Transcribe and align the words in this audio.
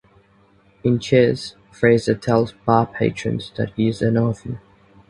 In 0.83 0.97
"Cheers", 0.97 1.55
Frasier 1.71 2.19
tells 2.19 2.53
bar 2.65 2.87
patrons 2.87 3.51
that 3.55 3.71
he 3.75 3.87
is 3.87 4.01
an 4.01 4.17
orphan. 4.17 4.59